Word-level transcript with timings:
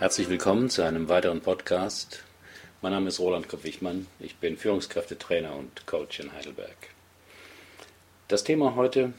Herzlich 0.00 0.30
willkommen 0.30 0.70
zu 0.70 0.80
einem 0.80 1.10
weiteren 1.10 1.42
Podcast. 1.42 2.24
Mein 2.80 2.92
Name 2.92 3.08
ist 3.08 3.20
Roland 3.20 3.50
Kopp-Wichmann. 3.50 4.06
Ich 4.18 4.36
bin 4.36 4.56
Führungskräftetrainer 4.56 5.54
und 5.54 5.86
Coach 5.86 6.20
in 6.20 6.32
Heidelberg. 6.32 6.74
Das 8.26 8.42
Thema 8.42 8.76
heute, 8.76 9.12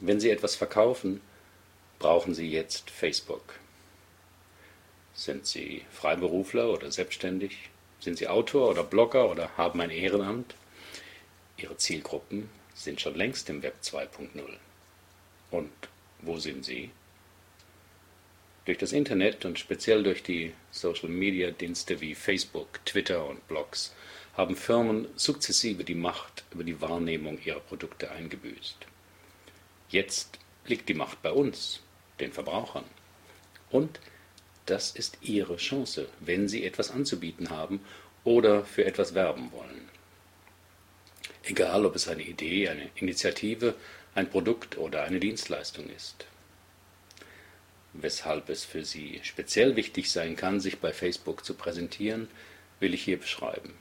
wenn 0.00 0.18
Sie 0.18 0.30
etwas 0.30 0.56
verkaufen, 0.56 1.20
brauchen 2.00 2.34
Sie 2.34 2.50
jetzt 2.50 2.90
Facebook. 2.90 3.60
Sind 5.14 5.46
Sie 5.46 5.84
Freiberufler 5.92 6.68
oder 6.70 6.90
selbstständig? 6.90 7.70
Sind 8.00 8.18
Sie 8.18 8.26
Autor 8.26 8.70
oder 8.70 8.82
Blogger 8.82 9.30
oder 9.30 9.56
haben 9.56 9.80
ein 9.80 9.90
Ehrenamt? 9.90 10.56
Ihre 11.56 11.76
Zielgruppen 11.76 12.50
sind 12.74 13.00
schon 13.00 13.14
längst 13.14 13.48
im 13.50 13.62
Web 13.62 13.76
2.0. 13.84 14.30
Und 15.52 15.70
wo 16.22 16.38
sind 16.38 16.64
Sie? 16.64 16.90
Durch 18.64 18.78
das 18.78 18.92
Internet 18.92 19.44
und 19.44 19.58
speziell 19.58 20.04
durch 20.04 20.22
die 20.22 20.52
Social-Media-Dienste 20.70 22.00
wie 22.00 22.14
Facebook, 22.14 22.84
Twitter 22.84 23.26
und 23.26 23.48
Blogs 23.48 23.92
haben 24.36 24.54
Firmen 24.54 25.08
sukzessive 25.16 25.82
die 25.82 25.96
Macht 25.96 26.44
über 26.52 26.62
die 26.62 26.80
Wahrnehmung 26.80 27.40
ihrer 27.44 27.58
Produkte 27.58 28.12
eingebüßt. 28.12 28.76
Jetzt 29.88 30.38
liegt 30.64 30.88
die 30.88 30.94
Macht 30.94 31.22
bei 31.22 31.32
uns, 31.32 31.80
den 32.20 32.32
Verbrauchern. 32.32 32.84
Und 33.68 33.98
das 34.66 34.92
ist 34.92 35.18
Ihre 35.22 35.56
Chance, 35.56 36.08
wenn 36.20 36.46
Sie 36.46 36.64
etwas 36.64 36.92
anzubieten 36.92 37.50
haben 37.50 37.80
oder 38.22 38.64
für 38.64 38.84
etwas 38.84 39.12
werben 39.14 39.50
wollen. 39.50 39.88
Egal, 41.42 41.84
ob 41.84 41.96
es 41.96 42.06
eine 42.06 42.22
Idee, 42.22 42.68
eine 42.68 42.90
Initiative, 42.94 43.74
ein 44.14 44.30
Produkt 44.30 44.78
oder 44.78 45.02
eine 45.02 45.18
Dienstleistung 45.18 45.90
ist 45.90 46.26
weshalb 47.92 48.48
es 48.48 48.64
für 48.64 48.84
Sie 48.84 49.20
speziell 49.22 49.76
wichtig 49.76 50.10
sein 50.10 50.36
kann, 50.36 50.60
sich 50.60 50.78
bei 50.78 50.92
Facebook 50.92 51.44
zu 51.44 51.54
präsentieren, 51.54 52.28
will 52.80 52.94
ich 52.94 53.02
hier 53.02 53.18
beschreiben. 53.18 53.74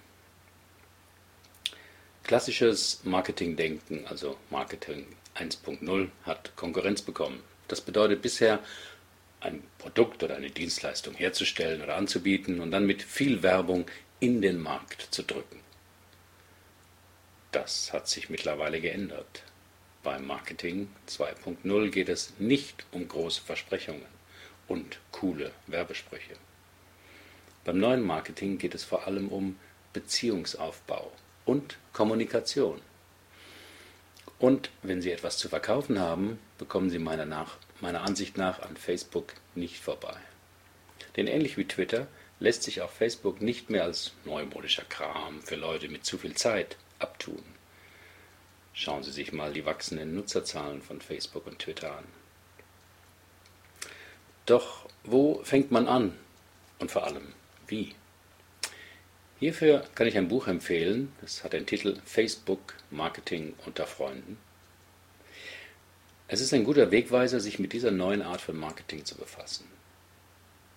Klassisches 2.24 3.02
Marketingdenken, 3.04 4.06
also 4.08 4.38
Marketing 4.50 5.06
1.0, 5.36 6.10
hat 6.24 6.56
Konkurrenz 6.56 7.02
bekommen. 7.02 7.42
Das 7.68 7.82
bedeutet 7.82 8.22
bisher, 8.22 8.60
ein 9.40 9.64
Produkt 9.80 10.24
oder 10.24 10.36
eine 10.36 10.52
Dienstleistung 10.52 11.16
herzustellen 11.16 11.82
oder 11.82 11.96
anzubieten 11.96 12.60
und 12.60 12.72
dann 12.72 12.86
mit 12.86 13.02
viel 13.02 13.42
Werbung 13.42 13.86
in 14.20 14.42
den 14.42 14.62
Markt 14.62 15.08
zu 15.10 15.24
drücken. 15.24 15.60
Das 17.52 17.92
hat 17.92 18.08
sich 18.08 18.30
mittlerweile 18.30 18.80
geändert. 18.80 19.44
Beim 20.04 20.26
Marketing 20.26 20.90
2.0 21.08 21.90
geht 21.90 22.10
es 22.10 22.34
nicht 22.40 22.88
um 22.92 23.08
große 23.08 23.42
Versprechungen 23.42 24.06
und 24.68 25.00
coole 25.12 25.52
Werbesprüche. 25.68 26.36
Beim 27.64 27.78
neuen 27.78 28.02
Marketing 28.02 28.58
geht 28.58 28.74
es 28.74 28.84
vor 28.84 29.06
allem 29.06 29.28
um 29.30 29.60
Beziehungsaufbau 29.94 31.12
und 31.46 31.78
Kommunikation. 31.94 32.82
Und 34.40 34.72
wenn 34.82 35.04
Sie 35.04 35.12
etwas 35.12 35.38
zu 35.38 35.50
verkaufen 35.50 36.00
haben, 36.00 36.40
bekommen 36.58 36.90
Sie 36.90 36.98
meiner, 36.98 37.26
nach, 37.28 37.58
meiner 37.80 38.02
Ansicht 38.02 38.38
nach 38.38 38.60
an 38.64 38.78
Facebook 38.78 39.34
nicht 39.54 39.78
vorbei. 39.78 40.18
Denn 41.16 41.28
ähnlich 41.28 41.58
wie 41.58 41.68
Twitter 41.68 42.08
lässt 42.40 42.64
sich 42.64 42.82
auch 42.82 42.90
Facebook 42.90 43.40
nicht 43.40 43.70
mehr 43.70 43.84
als 43.84 44.14
neumodischer 44.26 44.86
Kram 44.86 45.44
für 45.44 45.58
Leute 45.58 45.90
mit 45.90 46.06
zu 46.06 46.18
viel 46.18 46.34
Zeit 46.34 46.78
abtun. 46.98 47.44
Schauen 48.74 49.04
Sie 49.04 49.12
sich 49.12 49.34
mal 49.34 49.54
die 49.54 49.66
wachsenden 49.66 50.16
Nutzerzahlen 50.16 50.82
von 50.82 51.02
Facebook 51.02 51.46
und 51.46 51.60
Twitter 51.60 51.98
an. 51.98 52.06
Doch 54.46 54.88
wo 55.04 55.44
fängt 55.44 55.72
man 55.72 55.88
an? 55.88 56.18
Und 56.80 56.92
vor 56.92 57.06
allem, 57.06 57.34
wie? 57.68 57.96
Hierfür 59.40 59.84
kann 59.96 60.08
ich 60.08 60.18
ein 60.18 60.28
Buch 60.28 60.48
empfehlen. 60.48 61.12
Es 61.24 61.44
hat 61.44 61.54
den 61.54 61.66
Titel 61.66 62.00
Facebook 62.06 62.76
Marketing 62.90 63.56
unter 63.66 63.88
Freunden. 63.88 64.38
Es 66.28 66.40
ist 66.40 66.54
ein 66.54 66.64
guter 66.64 66.92
Wegweiser, 66.92 67.40
sich 67.40 67.60
mit 67.60 67.74
dieser 67.74 67.92
neuen 67.92 68.22
Art 68.22 68.40
von 68.40 68.56
Marketing 68.56 69.04
zu 69.04 69.16
befassen. 69.18 69.68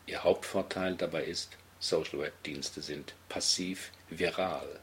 Ihr 0.07 0.25
Hauptvorteil 0.25 0.97
dabei 0.97 1.25
ist, 1.25 1.57
Social 1.79 2.19
Web 2.19 2.43
Dienste 2.43 2.83
sind 2.83 3.15
passiv 3.29 3.93
viral. 4.09 4.81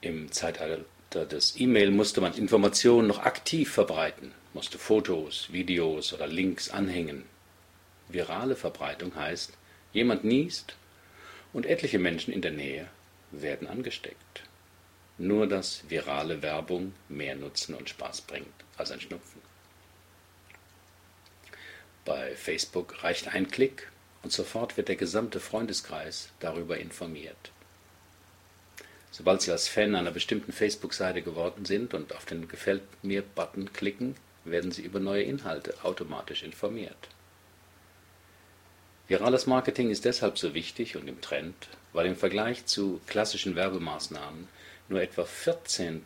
Im 0.00 0.32
Zeitalter 0.32 0.84
des 1.14 1.58
E-Mail 1.58 1.90
musste 1.90 2.20
man 2.20 2.34
Informationen 2.34 3.08
noch 3.08 3.20
aktiv 3.20 3.72
verbreiten, 3.72 4.32
musste 4.54 4.78
Fotos, 4.78 5.52
Videos 5.52 6.12
oder 6.12 6.26
Links 6.26 6.70
anhängen. 6.70 7.24
Virale 8.08 8.56
Verbreitung 8.56 9.14
heißt, 9.14 9.52
jemand 9.92 10.24
niest 10.24 10.74
und 11.52 11.66
etliche 11.66 11.98
Menschen 11.98 12.32
in 12.32 12.42
der 12.42 12.50
Nähe 12.50 12.88
werden 13.30 13.68
angesteckt. 13.68 14.42
Nur 15.18 15.46
dass 15.46 15.88
virale 15.88 16.42
Werbung 16.42 16.94
mehr 17.08 17.36
Nutzen 17.36 17.74
und 17.74 17.88
Spaß 17.88 18.22
bringt 18.22 18.46
als 18.76 18.90
ein 18.90 19.00
Schnupfen. 19.00 19.40
Bei 22.04 22.34
Facebook 22.34 23.04
reicht 23.04 23.28
ein 23.28 23.48
Klick 23.48 23.90
und 24.22 24.32
sofort 24.32 24.76
wird 24.76 24.88
der 24.88 24.96
gesamte 24.96 25.38
Freundeskreis 25.38 26.30
darüber 26.40 26.78
informiert. 26.78 27.52
Sobald 29.12 29.42
Sie 29.42 29.52
als 29.52 29.68
Fan 29.68 29.94
einer 29.94 30.10
bestimmten 30.10 30.52
Facebook-Seite 30.52 31.20
geworden 31.20 31.66
sind 31.66 31.92
und 31.92 32.14
auf 32.16 32.24
den 32.24 32.48
Gefällt 32.48 32.82
mir-Button 33.02 33.72
klicken, 33.74 34.16
werden 34.44 34.72
Sie 34.72 34.82
über 34.82 35.00
neue 35.00 35.22
Inhalte 35.22 35.74
automatisch 35.84 36.42
informiert. 36.42 37.08
Virales 39.08 39.46
Marketing 39.46 39.90
ist 39.90 40.06
deshalb 40.06 40.38
so 40.38 40.54
wichtig 40.54 40.96
und 40.96 41.06
im 41.08 41.20
Trend, 41.20 41.68
weil 41.92 42.06
im 42.06 42.16
Vergleich 42.16 42.64
zu 42.64 43.02
klassischen 43.06 43.54
Werbemaßnahmen 43.54 44.48
nur 44.88 45.02
etwa 45.02 45.22
14% 45.22 46.00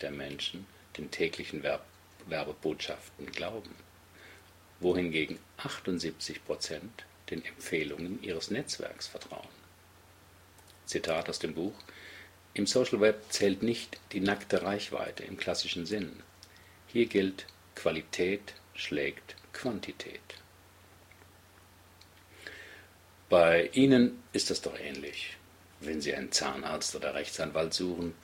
der 0.00 0.12
Menschen 0.12 0.64
den 0.96 1.10
täglichen 1.10 1.64
Werb 1.64 1.84
Werbebotschaften 2.28 3.26
glauben, 3.32 3.74
wohingegen 4.80 5.38
78% 5.58 6.80
den 7.30 7.44
Empfehlungen 7.44 8.22
ihres 8.22 8.50
Netzwerks 8.50 9.08
vertrauen. 9.08 9.48
Zitat 10.86 11.28
aus 11.28 11.38
dem 11.38 11.54
Buch 11.54 11.74
im 12.58 12.66
Social 12.66 13.00
Web 13.00 13.24
zählt 13.28 13.62
nicht 13.62 13.98
die 14.12 14.20
nackte 14.20 14.62
Reichweite 14.62 15.22
im 15.22 15.36
klassischen 15.36 15.86
Sinn. 15.86 16.22
Hier 16.88 17.06
gilt 17.06 17.46
Qualität 17.74 18.54
schlägt 18.74 19.36
Quantität. 19.52 20.20
Bei 23.28 23.70
Ihnen 23.72 24.22
ist 24.32 24.50
es 24.50 24.60
doch 24.60 24.78
ähnlich. 24.78 25.36
Wenn 25.80 26.00
Sie 26.00 26.14
einen 26.14 26.32
Zahnarzt 26.32 26.96
oder 26.96 27.14
Rechtsanwalt 27.14 27.74
suchen, 27.74 28.14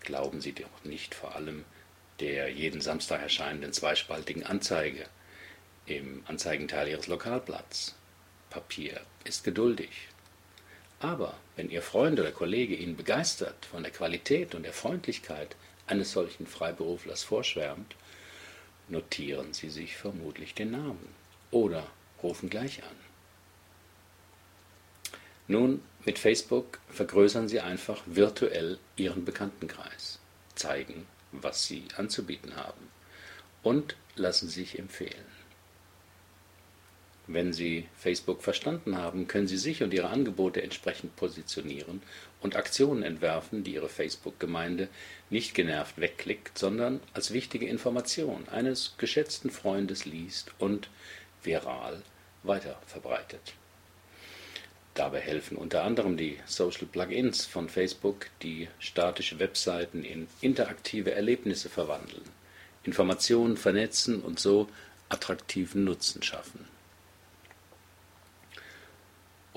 glauben 0.00 0.40
Sie 0.40 0.52
doch 0.52 0.84
nicht 0.84 1.14
vor 1.14 1.34
allem 1.34 1.64
der 2.20 2.50
jeden 2.50 2.80
Samstag 2.80 3.22
erscheinenden 3.22 3.72
zweispaltigen 3.72 4.44
Anzeige 4.44 5.06
im 5.86 6.22
Anzeigenteil 6.26 6.86
Ihres 6.86 7.08
Lokalblatts. 7.08 7.96
Papier 8.50 9.00
ist 9.24 9.42
geduldig, 9.42 10.08
aber 11.02 11.34
wenn 11.56 11.70
Ihr 11.70 11.82
Freund 11.82 12.18
oder 12.20 12.30
Kollege 12.30 12.74
Ihnen 12.74 12.96
begeistert 12.96 13.66
von 13.66 13.82
der 13.82 13.92
Qualität 13.92 14.54
und 14.54 14.62
der 14.62 14.72
Freundlichkeit 14.72 15.56
eines 15.86 16.12
solchen 16.12 16.46
Freiberuflers 16.46 17.24
vorschwärmt, 17.24 17.96
notieren 18.88 19.52
Sie 19.52 19.68
sich 19.68 19.96
vermutlich 19.96 20.54
den 20.54 20.70
Namen 20.70 21.08
oder 21.50 21.86
rufen 22.22 22.48
gleich 22.48 22.82
an. 22.82 22.96
Nun, 25.48 25.82
mit 26.04 26.18
Facebook 26.18 26.78
vergrößern 26.88 27.48
Sie 27.48 27.60
einfach 27.60 28.02
virtuell 28.06 28.78
Ihren 28.96 29.24
Bekanntenkreis, 29.24 30.20
zeigen, 30.54 31.06
was 31.32 31.66
Sie 31.66 31.84
anzubieten 31.96 32.56
haben 32.56 32.88
und 33.62 33.96
lassen 34.14 34.48
sich 34.48 34.78
empfehlen. 34.78 35.41
Wenn 37.28 37.52
Sie 37.52 37.86
Facebook 37.96 38.42
verstanden 38.42 38.98
haben, 38.98 39.28
können 39.28 39.46
Sie 39.46 39.56
sich 39.56 39.82
und 39.82 39.94
Ihre 39.94 40.08
Angebote 40.08 40.60
entsprechend 40.60 41.14
positionieren 41.14 42.02
und 42.40 42.56
Aktionen 42.56 43.04
entwerfen, 43.04 43.62
die 43.62 43.74
Ihre 43.74 43.88
Facebook-Gemeinde 43.88 44.88
nicht 45.30 45.54
genervt 45.54 46.00
wegklickt, 46.00 46.58
sondern 46.58 47.00
als 47.14 47.32
wichtige 47.32 47.68
Information 47.68 48.48
eines 48.48 48.96
geschätzten 48.98 49.50
Freundes 49.50 50.04
liest 50.04 50.50
und 50.58 50.88
viral 51.44 52.02
weiterverbreitet. 52.42 53.54
Dabei 54.94 55.20
helfen 55.20 55.56
unter 55.56 55.84
anderem 55.84 56.16
die 56.16 56.38
Social 56.44 56.86
Plugins 56.86 57.46
von 57.46 57.68
Facebook, 57.68 58.26
die 58.42 58.68
statische 58.78 59.38
Webseiten 59.38 60.04
in 60.04 60.26
interaktive 60.40 61.12
Erlebnisse 61.12 61.70
verwandeln, 61.70 62.24
Informationen 62.82 63.56
vernetzen 63.56 64.20
und 64.20 64.40
so 64.40 64.68
attraktiven 65.08 65.84
Nutzen 65.84 66.22
schaffen. 66.22 66.71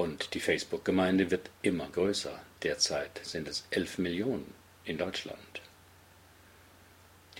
Und 0.06 0.36
die 0.36 0.40
Facebook-Gemeinde 0.40 1.31
wird 1.31 1.50
immer 1.63 1.90
größer. 1.90 2.40
Derzeit 2.62 3.19
sind 3.24 3.48
es 3.48 3.66
11 3.72 3.98
Millionen 3.98 4.54
in 4.84 5.00
Deutschland. 5.00 5.62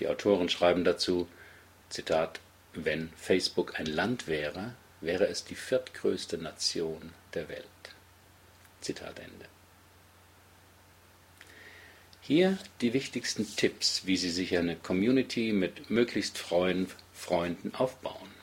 Die 0.00 0.08
Autoren 0.08 0.48
schreiben 0.48 0.82
dazu, 0.82 1.28
Zitat, 1.90 2.40
wenn 2.74 3.10
Facebook 3.10 3.78
ein 3.78 3.86
Land 3.86 4.26
wäre, 4.26 4.74
wäre 5.00 5.28
es 5.28 5.44
die 5.44 5.54
viertgrößte 5.54 6.38
Nation 6.38 7.12
der 7.34 7.48
Welt. 7.48 7.64
Zitat 8.80 9.20
Ende. 9.20 9.46
Hier 12.20 12.58
die 12.80 12.92
wichtigsten 12.92 13.46
Tipps, 13.54 14.06
wie 14.06 14.16
Sie 14.16 14.30
sich 14.30 14.58
eine 14.58 14.74
Community 14.74 15.52
mit 15.52 15.88
möglichst 15.88 16.36
treuen 16.36 16.88
Freunden 17.12 17.76
aufbauen. 17.76 18.35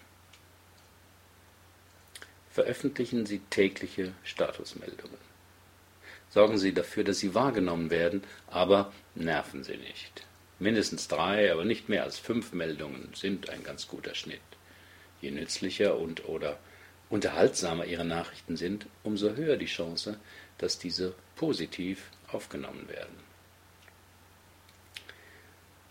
Veröffentlichen 2.54 3.26
Sie 3.26 3.40
tägliche 3.50 4.14
Statusmeldungen. 4.24 5.18
Sorgen 6.30 6.60
Sie 6.60 6.72
dafür, 6.72 7.04
dass 7.04 7.18
Sie 7.18 7.34
wahrgenommen 7.34 7.90
werden, 7.90 8.24
aber 8.46 8.94
nerven 9.16 9.64
Sie 9.64 9.76
nicht. 9.76 10.28
Mindestens 10.60 11.08
drei, 11.08 11.52
aber 11.52 11.66
nicht 11.66 11.90
mehr 11.90 12.04
als 12.04 12.20
fünf 12.20 12.54
Meldungen 12.54 13.10
sind 13.16 13.50
ein 13.50 13.64
ganz 13.64 13.88
guter 13.88 14.14
Schnitt. 14.14 14.40
Je 15.20 15.32
nützlicher 15.32 15.98
und 15.98 16.30
oder 16.30 16.60
unterhaltsamer 17.10 17.86
Ihre 17.86 18.06
Nachrichten 18.06 18.56
sind, 18.56 18.86
umso 19.02 19.36
höher 19.36 19.58
die 19.58 19.66
Chance, 19.66 20.20
dass 20.60 20.78
diese 20.78 21.16
positiv 21.36 22.12
aufgenommen 22.32 22.88
werden. 22.88 23.18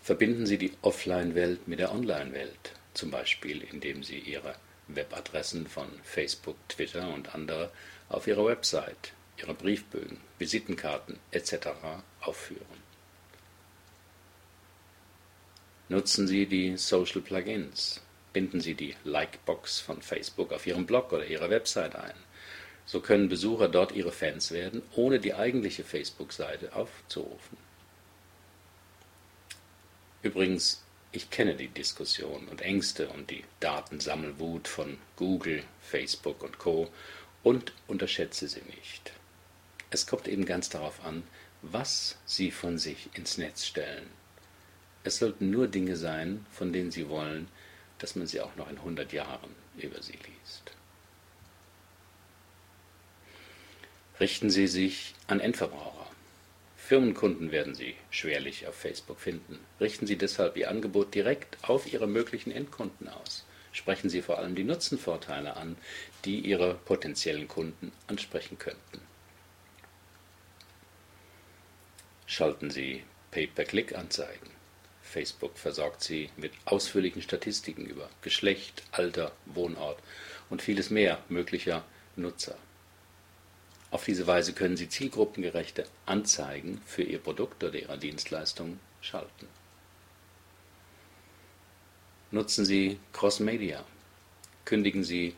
Verbinden 0.01 0.45
Sie 0.45 0.57
die 0.57 0.71
Offline-Welt 0.81 1.67
mit 1.67 1.79
der 1.79 1.91
Online-Welt, 1.91 2.71
zum 2.93 3.11
Beispiel 3.11 3.61
indem 3.69 4.01
Sie 4.01 4.19
Ihre 4.19 4.55
Webadressen 4.87 5.67
von 5.67 5.87
Facebook, 6.03 6.57
Twitter 6.69 7.13
und 7.13 7.33
andere 7.33 7.71
auf 8.09 8.27
Ihrer 8.27 8.45
Website, 8.45 9.13
Ihre 9.37 9.53
Briefbögen, 9.53 10.19
Visitenkarten 10.39 11.19
etc. 11.31 11.69
aufführen. 12.21 12.83
Nutzen 15.89 16.27
Sie 16.27 16.45
die 16.45 16.77
Social 16.77 17.21
Plugins. 17.21 18.01
Binden 18.31 18.61
Sie 18.61 18.73
die 18.73 18.95
Likebox 19.03 19.79
von 19.79 20.01
Facebook 20.01 20.51
auf 20.51 20.65
Ihrem 20.65 20.85
Blog 20.85 21.13
oder 21.13 21.25
Ihrer 21.25 21.49
Website 21.49 21.95
ein. 21.95 22.15
So 22.85 22.99
können 22.99 23.29
Besucher 23.29 23.69
dort 23.69 23.91
Ihre 23.91 24.11
Fans 24.11 24.51
werden, 24.51 24.81
ohne 24.95 25.19
die 25.19 25.33
eigentliche 25.33 25.83
Facebook-Seite 25.83 26.75
aufzurufen. 26.75 27.57
Übrigens, 30.23 30.82
ich 31.13 31.29
kenne 31.29 31.55
die 31.55 31.67
Diskussion 31.67 32.47
und 32.47 32.61
Ängste 32.61 33.07
und 33.09 33.29
die 33.29 33.43
Datensammelwut 33.59 34.67
von 34.67 34.97
Google, 35.15 35.63
Facebook 35.79 36.41
und 36.43 36.57
Co. 36.57 36.89
und 37.43 37.71
unterschätze 37.87 38.47
sie 38.47 38.63
nicht. 38.63 39.13
Es 39.91 40.07
kommt 40.07 40.27
eben 40.27 40.43
ganz 40.43 40.69
darauf 40.69 41.05
an, 41.05 41.21
was 41.61 42.17
Sie 42.25 42.49
von 42.49 42.79
sich 42.79 43.09
ins 43.13 43.37
Netz 43.37 43.65
stellen. 43.65 44.07
Es 45.03 45.17
sollten 45.17 45.51
nur 45.51 45.67
Dinge 45.67 45.97
sein, 45.97 46.45
von 46.51 46.73
denen 46.73 46.89
Sie 46.89 47.07
wollen, 47.07 47.47
dass 47.99 48.15
man 48.15 48.25
sie 48.25 48.41
auch 48.41 48.55
noch 48.55 48.69
in 48.69 48.77
100 48.77 49.13
Jahren 49.13 49.51
über 49.77 50.01
Sie 50.01 50.13
liest. 50.13 50.71
Richten 54.19 54.49
Sie 54.49 54.67
sich 54.67 55.13
an 55.27 55.39
Endverbraucher. 55.39 56.02
Firmenkunden 56.85 57.53
werden 57.53 57.75
Sie 57.75 57.95
schwerlich 58.11 58.67
auf 58.67 58.75
Facebook 58.75 59.21
finden. 59.21 59.57
Richten 59.79 60.05
Sie 60.05 60.17
deshalb 60.17 60.57
Ihr 60.57 60.69
Angebot 60.69 61.15
direkt 61.15 61.57
auf 61.61 61.91
Ihre 61.91 62.07
möglichen 62.07 62.51
Endkunden 62.51 63.07
aus. 63.07 63.45
Sprechen 63.71 64.09
Sie 64.09 64.21
vor 64.21 64.37
allem 64.37 64.53
die 64.53 64.65
Nutzenvorteile 64.65 65.55
an, 65.55 65.77
die 66.25 66.39
Ihre 66.39 66.73
potenziellen 66.73 67.47
Kunden 67.47 67.93
ansprechen 68.07 68.59
könnten. 68.59 68.99
Schalten 72.25 72.69
Sie 72.69 73.03
Pay-per-Click-Anzeigen. 73.31 74.49
Facebook 75.01 75.57
versorgt 75.57 76.03
Sie 76.03 76.31
mit 76.35 76.51
ausführlichen 76.65 77.21
Statistiken 77.21 77.85
über 77.85 78.09
Geschlecht, 78.21 78.83
Alter, 78.91 79.31
Wohnort 79.45 79.99
und 80.49 80.61
vieles 80.61 80.89
mehr 80.89 81.23
möglicher 81.29 81.85
Nutzer. 82.17 82.57
Auf 83.93 84.03
diese 84.05 84.25
Weise 84.25 84.53
können 84.53 84.75
Sie 84.75 84.89
zielgruppengerechte 84.89 85.85
Anzeigen 86.07 86.81
für 86.83 87.03
Ihr 87.03 87.19
Produkt 87.19 87.63
oder 87.63 87.77
Ihre 87.77 87.95
Dienstleistung 87.95 88.79
schalten. 89.01 89.47
Nutzen 92.31 92.65
Sie 92.65 92.97
Cross-Media. 93.13 93.85
Kündigen 94.65 95.03
Sie 95.03 95.35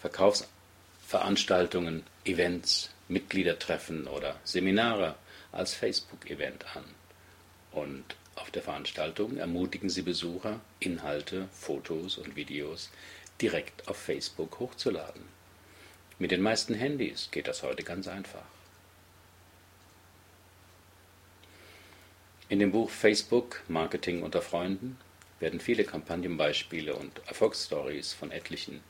Verkaufsveranstaltungen, 0.00 2.04
Events, 2.24 2.88
Mitgliedertreffen 3.08 4.06
oder 4.06 4.40
Seminare 4.42 5.14
als 5.52 5.74
Facebook-Event 5.74 6.74
an. 6.74 6.84
Und 7.72 8.16
auf 8.36 8.50
der 8.52 8.62
Veranstaltung 8.62 9.36
ermutigen 9.36 9.90
Sie 9.90 10.00
Besucher, 10.00 10.60
Inhalte, 10.80 11.46
Fotos 11.52 12.16
und 12.16 12.36
Videos 12.36 12.88
direkt 13.38 13.86
auf 13.86 13.98
Facebook 13.98 14.60
hochzuladen. 14.60 15.36
Mit 16.18 16.30
den 16.30 16.40
meisten 16.40 16.72
Handys 16.74 17.28
geht 17.30 17.46
das 17.46 17.62
heute 17.62 17.82
ganz 17.82 18.08
einfach. 18.08 18.44
In 22.48 22.58
dem 22.58 22.72
Buch 22.72 22.88
Facebook 22.88 23.62
Marketing 23.68 24.22
unter 24.22 24.40
Freunden 24.40 24.98
werden 25.40 25.60
viele 25.60 25.84
Kampagnenbeispiele 25.84 26.94
und 26.94 27.20
Erfolgsstories 27.26 28.14
von 28.14 28.30
etlichen 28.30 28.82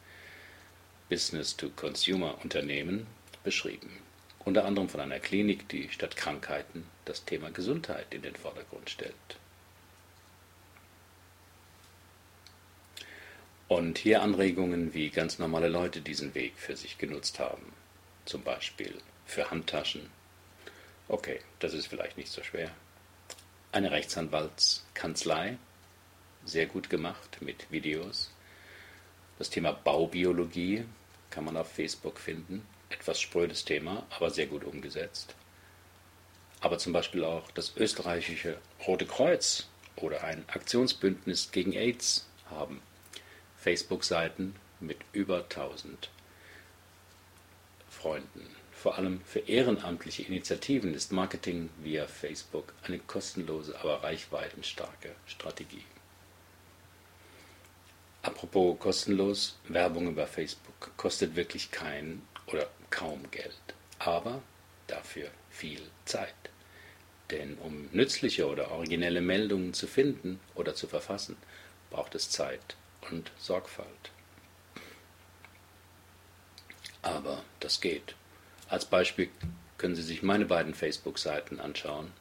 Business-to-Consumer-Unternehmen 1.08 3.06
beschrieben. 3.42 3.90
Unter 4.44 4.64
anderem 4.64 4.88
von 4.88 5.00
einer 5.00 5.18
Klinik, 5.18 5.68
die 5.68 5.88
statt 5.88 6.16
Krankheiten 6.16 6.86
das 7.06 7.24
Thema 7.24 7.50
Gesundheit 7.50 8.06
in 8.10 8.22
den 8.22 8.36
Vordergrund 8.36 8.90
stellt. 8.90 9.14
Und 13.68 13.98
hier 13.98 14.22
Anregungen, 14.22 14.94
wie 14.94 15.10
ganz 15.10 15.40
normale 15.40 15.66
Leute 15.66 16.00
diesen 16.00 16.36
Weg 16.36 16.52
für 16.56 16.76
sich 16.76 16.98
genutzt 16.98 17.40
haben. 17.40 17.72
Zum 18.24 18.42
Beispiel 18.42 18.94
für 19.24 19.50
Handtaschen. 19.50 20.08
Okay, 21.08 21.40
das 21.58 21.74
ist 21.74 21.88
vielleicht 21.88 22.16
nicht 22.16 22.30
so 22.30 22.44
schwer. 22.44 22.70
Eine 23.72 23.90
Rechtsanwaltskanzlei, 23.90 25.58
sehr 26.44 26.66
gut 26.66 26.88
gemacht 26.90 27.38
mit 27.40 27.68
Videos. 27.72 28.30
Das 29.36 29.50
Thema 29.50 29.72
Baubiologie 29.72 30.84
kann 31.30 31.44
man 31.44 31.56
auf 31.56 31.72
Facebook 31.72 32.20
finden. 32.20 32.64
Etwas 32.88 33.20
sprödes 33.20 33.64
Thema, 33.64 34.06
aber 34.10 34.30
sehr 34.30 34.46
gut 34.46 34.62
umgesetzt. 34.62 35.34
Aber 36.60 36.78
zum 36.78 36.92
Beispiel 36.92 37.24
auch 37.24 37.50
das 37.50 37.76
österreichische 37.76 38.58
Rote 38.86 39.06
Kreuz 39.06 39.66
oder 39.96 40.22
ein 40.22 40.44
Aktionsbündnis 40.48 41.50
gegen 41.50 41.72
AIDS 41.72 42.28
haben 42.48 42.80
Facebook-Seiten 43.66 44.54
mit 44.78 44.98
über 45.12 45.42
1000 45.42 46.08
Freunden. 47.90 48.54
Vor 48.70 48.96
allem 48.96 49.20
für 49.22 49.40
ehrenamtliche 49.40 50.22
Initiativen 50.22 50.94
ist 50.94 51.10
Marketing 51.10 51.68
via 51.82 52.06
Facebook 52.06 52.72
eine 52.84 53.00
kostenlose, 53.00 53.76
aber 53.80 54.04
reichweitenstarke 54.04 55.16
Strategie. 55.26 55.84
Apropos 58.22 58.78
kostenlos, 58.78 59.58
Werbung 59.66 60.10
über 60.10 60.28
Facebook 60.28 60.96
kostet 60.96 61.34
wirklich 61.34 61.72
kein 61.72 62.22
oder 62.46 62.70
kaum 62.90 63.28
Geld, 63.32 63.58
aber 63.98 64.42
dafür 64.86 65.28
viel 65.50 65.82
Zeit. 66.04 66.36
Denn 67.32 67.58
um 67.58 67.88
nützliche 67.90 68.46
oder 68.46 68.70
originelle 68.70 69.22
Meldungen 69.22 69.74
zu 69.74 69.88
finden 69.88 70.38
oder 70.54 70.76
zu 70.76 70.86
verfassen, 70.86 71.36
braucht 71.90 72.14
es 72.14 72.30
Zeit 72.30 72.76
und 73.10 73.30
Sorgfalt. 73.38 74.10
Aber 77.02 77.42
das 77.60 77.80
geht. 77.80 78.14
Als 78.68 78.84
Beispiel 78.84 79.28
können 79.78 79.94
Sie 79.94 80.02
sich 80.02 80.22
meine 80.22 80.46
beiden 80.46 80.74
Facebook-Seiten 80.74 81.60
anschauen. 81.60 82.12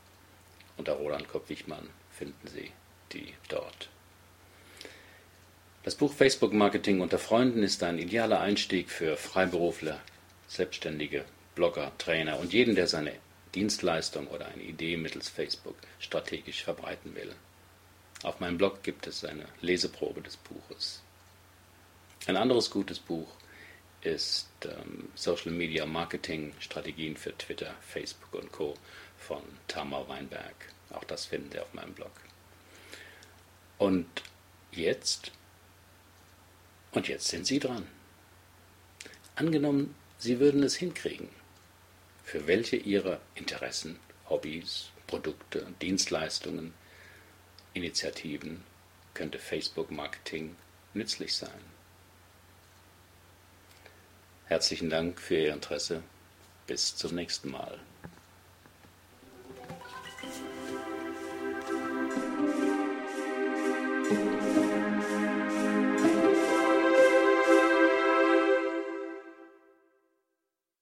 Unter 0.77 0.93
Roland 0.93 1.27
Kopp-Wichmann 1.27 1.89
finden 2.11 2.47
Sie 2.47 2.71
die 3.11 3.33
dort. 3.49 3.89
Das 5.83 5.95
Buch 5.95 6.13
Facebook 6.13 6.53
Marketing 6.53 7.01
unter 7.01 7.19
Freunden 7.19 7.63
ist 7.63 7.83
ein 7.83 7.99
idealer 7.99 8.41
Einstieg 8.41 8.89
für 8.89 9.17
Freiberufler, 9.17 10.01
Selbstständige, 10.47 11.25
Blogger, 11.53 11.91
Trainer 11.97 12.39
und 12.39 12.53
jeden, 12.53 12.75
der 12.75 12.87
seine 12.87 13.13
Dienstleistung 13.53 14.27
oder 14.27 14.47
eine 14.47 14.63
Idee 14.63 14.97
mittels 14.97 15.29
Facebook 15.29 15.75
strategisch 15.99 16.63
verbreiten 16.63 17.15
will. 17.15 17.33
Auf 18.24 18.39
meinem 18.39 18.57
Blog 18.57 18.81
gibt 18.84 19.07
es 19.07 19.24
eine 19.24 19.45
Leseprobe 19.62 20.22
des 20.22 20.38
Buches. 20.38 21.01
Ein 22.27 22.38
anderes 22.38 22.72
gutes 22.72 23.00
Buch 23.00 23.27
ist 24.01 24.48
ähm, 24.63 25.10
Social 25.15 25.51
Media 25.51 25.86
Marketing 25.86 26.53
Strategien 26.60 27.17
für 27.17 27.38
Twitter, 27.38 27.75
Facebook 27.81 28.34
und 28.34 28.51
Co. 28.51 28.75
von 29.17 29.41
Tamar 29.67 30.07
Weinberg. 30.07 30.55
Auch 30.91 31.03
das 31.03 31.25
finden 31.25 31.51
Sie 31.51 31.60
auf 31.60 31.74
meinem 31.74 31.93
Blog. 31.93 32.12
Und 33.77 34.07
jetzt, 34.72 35.31
und 36.91 37.07
jetzt 37.07 37.27
sind 37.27 37.45
Sie 37.45 37.60
dran. 37.60 37.88
Angenommen, 39.36 39.95
Sie 40.17 40.39
würden 40.39 40.63
es 40.63 40.75
hinkriegen, 40.75 41.29
für 42.24 42.48
welche 42.48 42.77
Ihrer 42.77 43.19
Interessen, 43.36 44.00
Hobbys, 44.29 44.91
Produkte, 45.07 45.67
Dienstleistungen 45.81 46.74
Initiativen 47.75 48.63
könnte 49.13 49.38
Facebook-Marketing 49.38 50.55
nützlich 50.94 51.36
sein. 51.36 51.50
Herzlichen 54.46 54.89
Dank 54.89 55.20
für 55.20 55.36
Ihr 55.36 55.53
Interesse. 55.53 56.01
Bis 56.67 56.96
zum 56.96 57.15
nächsten 57.15 57.51
Mal. 57.51 57.77